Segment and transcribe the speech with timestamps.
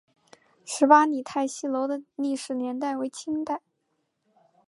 [0.65, 3.61] 十八里汰戏楼的历史年代为清代。